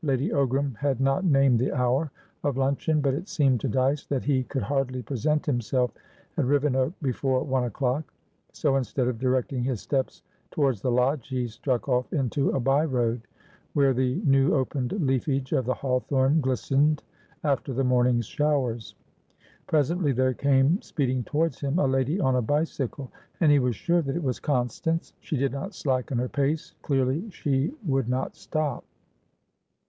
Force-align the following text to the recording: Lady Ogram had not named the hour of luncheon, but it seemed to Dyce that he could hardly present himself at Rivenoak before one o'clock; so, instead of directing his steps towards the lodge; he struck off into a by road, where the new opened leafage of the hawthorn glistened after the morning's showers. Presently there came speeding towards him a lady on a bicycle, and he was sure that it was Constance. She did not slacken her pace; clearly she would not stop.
Lady 0.03 0.29
Ogram 0.29 0.75
had 0.77 0.99
not 0.99 1.23
named 1.23 1.59
the 1.59 1.71
hour 1.71 2.09
of 2.43 2.57
luncheon, 2.57 3.01
but 3.01 3.13
it 3.13 3.27
seemed 3.29 3.59
to 3.59 3.67
Dyce 3.67 4.07
that 4.07 4.23
he 4.23 4.41
could 4.45 4.63
hardly 4.63 5.03
present 5.03 5.45
himself 5.45 5.91
at 6.37 6.45
Rivenoak 6.45 6.93
before 7.03 7.43
one 7.43 7.65
o'clock; 7.65 8.11
so, 8.51 8.77
instead 8.77 9.07
of 9.07 9.19
directing 9.19 9.63
his 9.63 9.79
steps 9.79 10.23
towards 10.49 10.81
the 10.81 10.89
lodge; 10.89 11.27
he 11.27 11.47
struck 11.47 11.87
off 11.87 12.11
into 12.11 12.49
a 12.49 12.59
by 12.59 12.83
road, 12.83 13.27
where 13.73 13.93
the 13.93 14.15
new 14.25 14.55
opened 14.55 14.91
leafage 14.93 15.53
of 15.53 15.65
the 15.65 15.73
hawthorn 15.75 16.41
glistened 16.41 17.03
after 17.43 17.71
the 17.71 17.83
morning's 17.83 18.25
showers. 18.25 18.95
Presently 19.67 20.13
there 20.13 20.33
came 20.33 20.81
speeding 20.81 21.23
towards 21.23 21.59
him 21.61 21.77
a 21.77 21.85
lady 21.85 22.19
on 22.19 22.35
a 22.37 22.41
bicycle, 22.41 23.11
and 23.39 23.51
he 23.51 23.59
was 23.59 23.75
sure 23.75 24.01
that 24.01 24.15
it 24.15 24.23
was 24.23 24.39
Constance. 24.39 25.13
She 25.19 25.37
did 25.37 25.51
not 25.51 25.75
slacken 25.75 26.17
her 26.17 26.27
pace; 26.27 26.73
clearly 26.81 27.29
she 27.29 27.71
would 27.85 28.09
not 28.09 28.35
stop. 28.35 28.83